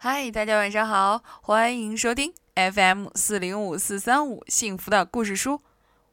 [0.00, 5.60] 嗨，大家晚上好，欢迎收听 FM 四零五四三五幸福的故事书。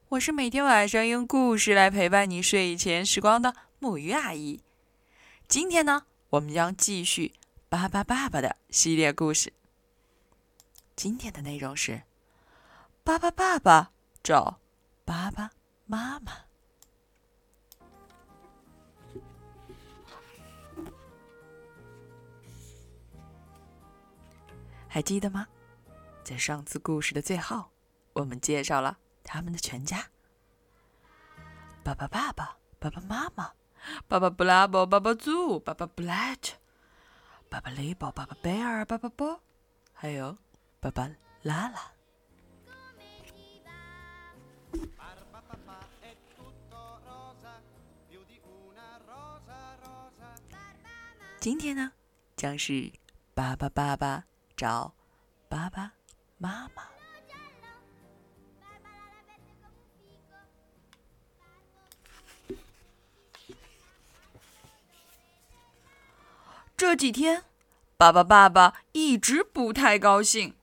[0.08, 4.60] 我是每天晚上用故事来陪伴你睡前时光的木鱼阿姨。
[5.46, 7.28] 今天呢，我们将继续
[7.68, 9.52] 《巴巴爸爸》的系列故事。
[10.96, 12.02] 今天的内容是：
[13.04, 14.58] 巴巴爸爸找
[15.04, 15.52] 巴巴
[15.86, 16.45] 妈妈。
[24.96, 25.46] 还记得吗？
[26.24, 27.66] 在上次故事的最后，
[28.14, 30.08] 我们介绍了他们的全家：
[31.84, 33.52] 爸爸、爸爸、爸爸妈妈、
[34.08, 36.54] 爸爸布拉伯、爸爸猪、爸爸布莱特、
[37.50, 39.38] 爸爸雷宝、爸爸贝尔、爸爸波，
[39.92, 40.38] 还有
[40.80, 41.06] 爸爸
[41.42, 41.92] 拉拉。
[51.38, 51.92] 今天呢，
[52.34, 52.90] 将是
[53.34, 54.24] 爸爸、爸爸。
[54.56, 54.94] 找
[55.50, 55.92] 爸爸
[56.38, 56.82] 妈妈。
[66.74, 67.44] 这几天，
[67.98, 70.56] 爸爸爸爸一直不太高兴。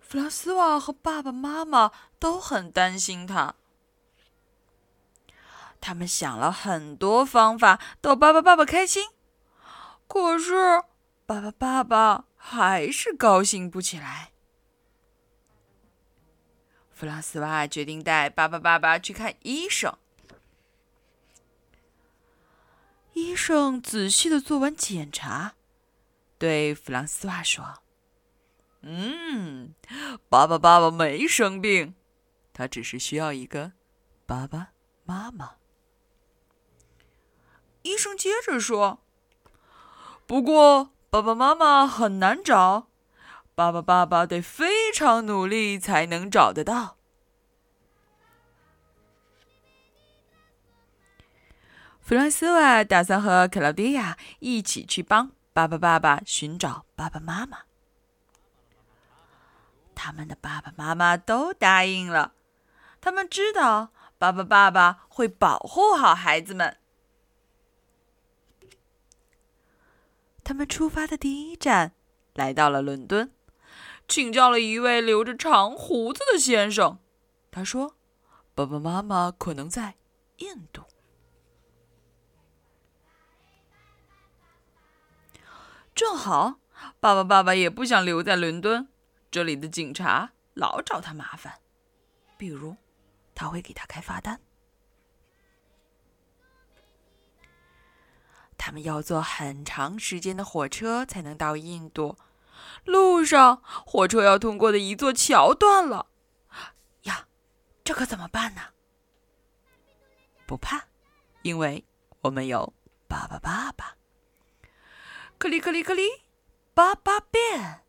[0.00, 1.90] 弗拉斯瓦和爸爸妈妈
[2.20, 3.56] 都很担心他。
[5.80, 9.10] 他们想了很多方法逗爸爸爸爸开心，
[10.06, 10.84] 可是。
[11.28, 14.30] 爸爸，爸爸还是高兴不起来。
[16.92, 19.98] 弗朗斯瓦决定带爸爸、爸爸去看医生。
[23.14, 25.54] 医生仔细的做完检查，
[26.38, 27.82] 对弗朗斯瓦说
[28.82, 29.74] ：“嗯，
[30.28, 31.96] 爸爸，爸爸没生病，
[32.52, 33.72] 他只是需要一个
[34.26, 34.68] 爸爸
[35.04, 35.56] 妈妈。”
[37.82, 39.00] 医生接着说
[40.24, 42.88] ：“不过。”爸爸妈妈很难找，
[43.54, 46.96] 爸爸爸爸得非常努力才能找得到。
[52.00, 57.58] 弗兰斯瓦打算和克劳迪亚一起去帮爸爸爸爸寻找爸爸妈妈。
[59.94, 62.34] 他们的爸爸妈妈都答应了，
[63.00, 63.88] 他们知道
[64.18, 66.76] 爸爸爸爸会保护好孩子们。
[70.46, 71.92] 他们出发的第一站
[72.34, 73.32] 来到了伦敦，
[74.06, 77.00] 请教了一位留着长胡子的先生。
[77.50, 77.96] 他说
[78.54, 79.96] ：“爸爸妈妈可能在
[80.36, 80.84] 印度。”
[85.96, 86.60] 正好，
[87.00, 88.86] 爸爸爸爸也不想留在伦敦，
[89.32, 91.54] 这里的警察老找他麻烦，
[92.38, 92.76] 比如
[93.34, 94.40] 他会给他开罚单。
[98.58, 102.16] 他们要坐很长时间的火车才能到印度，
[102.84, 106.06] 路上火车要通过的一座桥断了，
[107.02, 107.26] 呀，
[107.84, 108.62] 这可怎么办呢？
[110.46, 110.84] 不怕，
[111.42, 111.84] 因为
[112.22, 112.72] 我们有
[113.08, 113.94] 爸爸爸爸。
[115.38, 116.02] 克里克里克里，
[116.72, 117.82] 爸爸变，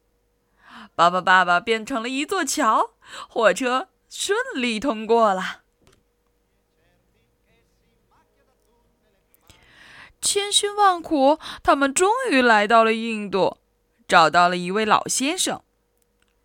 [0.95, 2.95] 爸爸爸爸变成了一座桥，
[3.29, 5.61] 火车顺利通过了。
[10.29, 13.59] 千辛万苦，他们终于来到了印度，
[14.09, 15.63] 找到了一位老先生。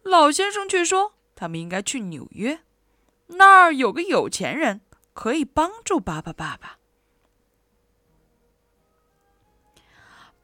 [0.04, 2.60] 老先生却说，他们应该去纽约，
[3.26, 4.82] 那儿有个有钱人
[5.12, 6.78] 可以帮助巴巴爸爸。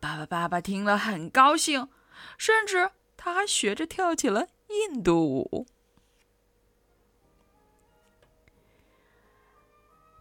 [0.01, 1.89] 巴巴爸爸听了很高兴，
[2.37, 5.69] 甚至他还学着跳起了印度舞。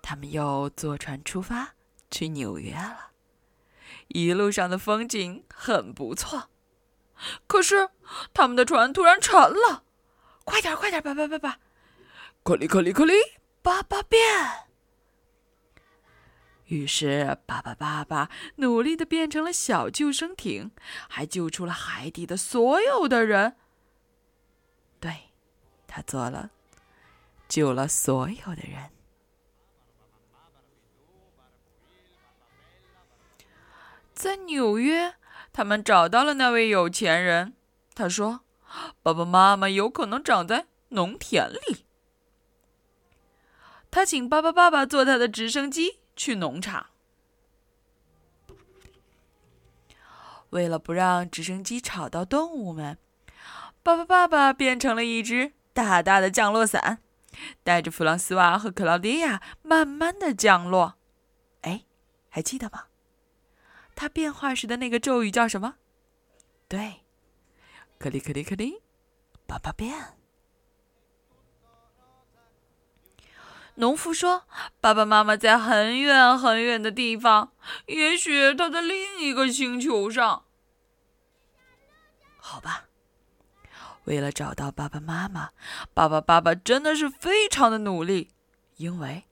[0.03, 1.73] 他们又坐船出发。
[2.09, 3.06] 去纽约了，
[4.09, 6.49] 一路上的风景很不错。
[7.47, 7.89] 可是
[8.33, 9.83] 他们的船突然沉了，
[10.43, 11.59] 快点，快点，爸爸，爸爸，
[12.43, 13.13] 克里克里克里，
[13.61, 14.21] 爸爸变。
[16.65, 20.71] 于是，爸爸爸爸努力的变成了小救生艇，
[21.07, 23.55] 还救出了海底的所有的人。
[24.99, 25.31] 对，
[25.87, 26.51] 他做了，
[27.47, 28.91] 救了所有的人。
[34.17, 35.13] 在纽约，
[35.53, 37.53] 他们找到了那位有钱人。
[37.93, 38.41] 他说
[39.03, 41.85] ：“爸爸妈妈有可能长在农田里。”
[43.91, 46.87] 他请爸爸爸爸坐他的直升机去农场。
[50.49, 52.97] 为了不让直升机吵到动物们，
[53.83, 57.03] 爸爸爸爸变成了一只大大的降落伞，
[57.63, 60.95] 带着弗朗斯瓦和克劳迪亚慢慢的降落。
[61.61, 61.83] 哎，
[62.29, 62.85] 还记得吗？
[64.07, 65.75] 他变化时的那个咒语叫什么？
[66.69, 67.01] 对，
[67.99, 68.81] 克里克里克里，
[69.45, 70.17] 爸爸变。
[73.75, 74.45] 农夫说
[74.79, 77.51] ：“爸爸妈妈在很远很远的地方，
[77.87, 80.45] 也许他在另一个星球上。”
[82.39, 82.85] 好吧，
[84.05, 85.49] 为了找到爸爸妈妈，
[85.93, 88.31] 爸爸爸爸真的是非常的努力，
[88.77, 89.25] 因为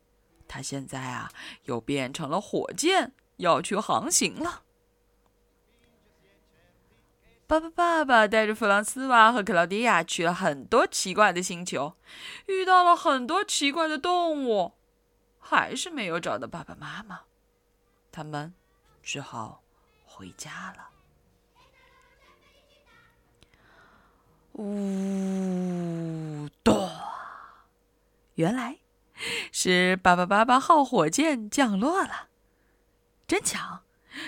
[0.49, 1.31] 他现在啊
[1.63, 4.63] 又变成了火箭，要去航行了。
[7.47, 11.95] 爸爸爸爸带着弗朗斯瓦和克劳迪亚去了很多奇怪的星球，
[12.47, 14.73] 遇到了很多奇怪的动物，
[15.39, 17.21] 还是没有找到爸爸妈妈，
[18.11, 18.55] 他们
[19.03, 19.61] 只好
[20.05, 20.89] 回家了。
[24.53, 26.89] 呜，咚！
[28.33, 28.79] 原来
[29.51, 32.29] 是爸爸爸爸号火箭降落了，
[33.27, 33.81] 真巧，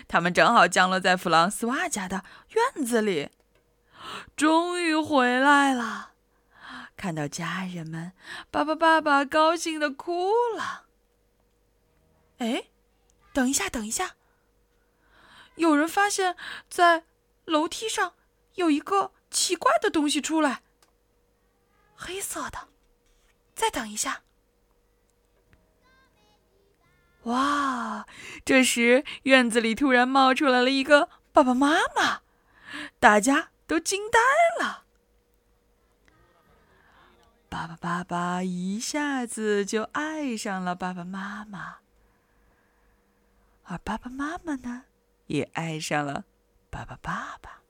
[0.07, 3.29] 他们正好降落在弗朗斯瓦家的院子里。
[4.35, 6.11] 终于回来了，
[6.95, 8.13] 看到家人们，
[8.49, 10.85] 爸爸爸爸高兴的哭了。
[12.37, 12.65] 哎，
[13.33, 14.15] 等一下，等一下！
[15.55, 16.35] 有人发现，
[16.69, 17.03] 在
[17.45, 18.13] 楼梯上
[18.55, 19.13] 有一个。
[19.29, 20.61] 奇怪的东西出来，
[21.93, 22.69] 黑色的。
[23.53, 24.21] 再等一下，
[27.23, 28.05] 哇！
[28.45, 32.21] 这时院子里突然冒出来了一个爸爸妈妈，
[32.99, 34.19] 大家都惊呆
[34.63, 34.85] 了。
[37.49, 41.77] 爸爸爸爸一下子就爱上了爸爸妈妈，
[43.63, 44.83] 而爸爸妈妈呢，
[45.25, 46.25] 也爱上了
[46.69, 47.61] 爸爸爸爸。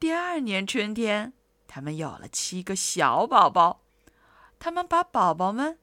[0.00, 1.32] 第二年春天，
[1.66, 3.80] 他们有了七个小宝宝。
[4.58, 5.78] 他们把宝宝们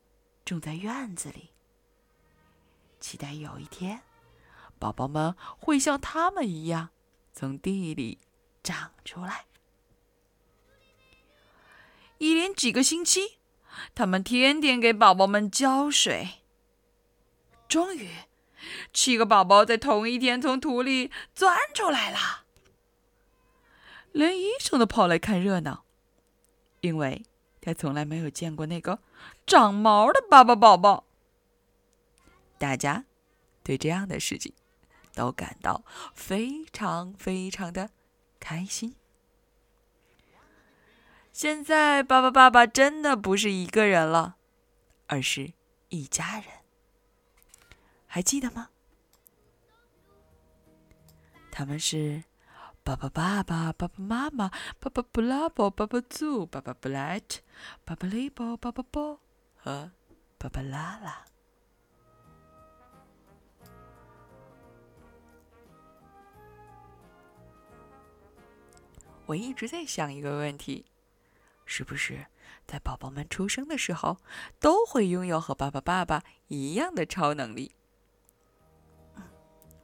[0.45, 1.49] 种在院子里，
[2.99, 4.01] 期待有一天，
[4.77, 6.89] 宝宝们会像他们一样
[7.33, 8.19] 从地里
[8.61, 9.45] 长出来。
[12.19, 13.39] 一连几个星期，
[13.95, 16.43] 他们天天给宝宝们浇水。
[17.67, 18.09] 终于，
[18.93, 22.45] 七个宝宝在同一天从土里钻出来了。
[24.11, 25.83] 连医生都跑来看热闹，
[26.81, 27.25] 因为
[27.59, 28.99] 他从来没有见过那个
[29.45, 31.05] 长毛的爸爸宝宝。
[32.57, 33.05] 大家
[33.63, 34.53] 对这样的事情
[35.13, 35.83] 都感到
[36.13, 37.89] 非常非常的
[38.39, 38.95] 开心。
[41.31, 44.37] 现在，爸爸爸爸真的不是一个人了，
[45.07, 45.53] 而是
[45.89, 46.45] 一家人。
[48.07, 48.69] 还记得吗？
[51.51, 52.23] 他们是。
[52.83, 57.41] 爸爸、爸爸、爸爸妈妈、爸爸布拉伯、爸爸祖、爸爸布莱特、
[57.83, 59.19] 爸爸利伯、爸爸波
[59.65, 59.89] 和
[60.37, 61.25] 爸爸拉拉。
[69.25, 70.85] 我一直在想一个问题：
[71.65, 72.27] 是不是
[72.67, 74.19] 在宝宝们出生的时候
[74.59, 77.73] 都会拥有和爸爸、爸爸一样的超能力？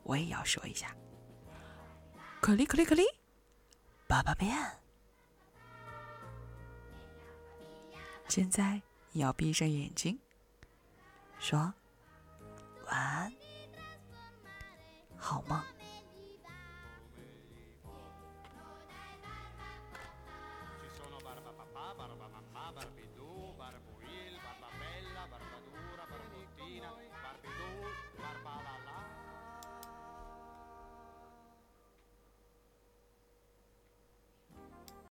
[0.04, 0.95] 我也要说一下。
[2.39, 3.01] 可里可里可里，
[4.07, 4.56] 爸爸变。
[8.28, 8.80] 现在
[9.13, 10.19] 你要闭上眼睛，
[11.40, 11.74] 说
[12.86, 13.34] 晚安，
[15.18, 15.62] 好梦。